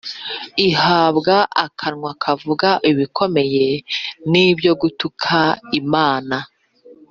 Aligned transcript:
Ihabwa 0.67 1.35
akanwa 1.65 2.11
kavuga 2.23 2.69
ibikomeye 2.91 3.67
n’ibyo 4.31 4.71
gutuka 4.81 5.37
Imana, 5.81 6.37